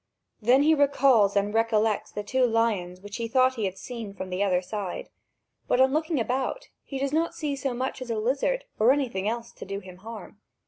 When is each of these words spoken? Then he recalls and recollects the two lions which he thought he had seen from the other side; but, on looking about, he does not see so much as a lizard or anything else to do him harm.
Then 0.41 0.63
he 0.63 0.73
recalls 0.73 1.35
and 1.35 1.53
recollects 1.53 2.11
the 2.11 2.23
two 2.23 2.43
lions 2.47 3.01
which 3.01 3.17
he 3.17 3.27
thought 3.27 3.53
he 3.53 3.65
had 3.65 3.77
seen 3.77 4.15
from 4.15 4.31
the 4.31 4.41
other 4.41 4.59
side; 4.59 5.09
but, 5.67 5.79
on 5.79 5.93
looking 5.93 6.19
about, 6.19 6.69
he 6.83 6.97
does 6.97 7.13
not 7.13 7.35
see 7.35 7.55
so 7.55 7.75
much 7.75 8.01
as 8.01 8.09
a 8.09 8.17
lizard 8.17 8.65
or 8.79 8.91
anything 8.91 9.29
else 9.29 9.51
to 9.51 9.63
do 9.63 9.79
him 9.79 9.97
harm. 9.97 10.41